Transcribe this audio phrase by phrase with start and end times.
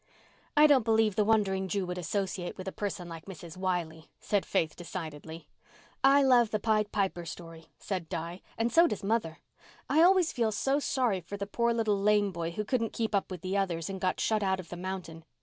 [0.57, 3.55] "I don't believe the Wandering Jew would associate with a person like Mrs.
[3.55, 5.47] Wiley," said Faith decidedly.
[6.03, 9.37] "I love the Pied Piper story," said Di, "and so does mother.
[9.87, 13.29] I always feel so sorry for the poor little lame boy who couldn't keep up
[13.29, 15.23] with the others and got shut out of the mountain.